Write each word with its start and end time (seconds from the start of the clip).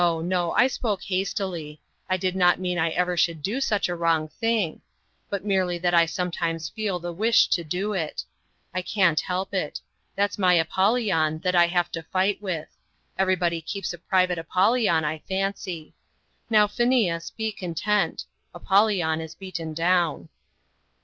no! 0.01 0.51
I 0.57 0.65
spoke 0.65 1.03
hastily. 1.03 1.79
I 2.09 2.17
did 2.17 2.35
not 2.35 2.57
mean 2.57 2.79
I 2.79 2.89
ever 2.89 3.15
should 3.15 3.43
do 3.43 3.61
such 3.61 3.87
a 3.87 3.93
wrong 3.93 4.27
thing; 4.29 4.81
but 5.29 5.45
merely 5.45 5.77
that 5.77 5.93
I 5.93 6.07
sometimes 6.07 6.69
feel 6.69 6.97
the 6.97 7.13
wish 7.13 7.47
to 7.49 7.63
do 7.63 7.93
it. 7.93 8.23
I 8.73 8.81
can't 8.81 9.19
help 9.19 9.53
it; 9.53 9.79
it's 10.17 10.39
my 10.39 10.55
Apollyon 10.55 11.37
that 11.43 11.53
I 11.53 11.67
have 11.67 11.91
to 11.91 12.01
fight 12.01 12.41
with 12.41 12.75
everybody 13.15 13.61
keeps 13.61 13.93
a 13.93 13.99
private 13.99 14.39
Apollyon, 14.39 15.05
I 15.05 15.19
fancy. 15.19 15.93
Now, 16.49 16.65
Phineas, 16.65 17.29
be 17.29 17.51
content; 17.51 18.25
Apollyon 18.55 19.21
is 19.21 19.35
beaten 19.35 19.75
down." 19.75 20.29